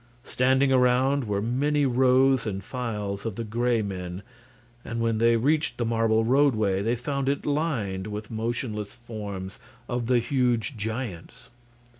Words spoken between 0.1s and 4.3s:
Standing around were many rows and files of the Gray Men,